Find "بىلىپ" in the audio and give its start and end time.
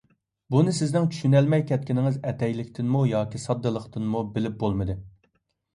4.37-4.63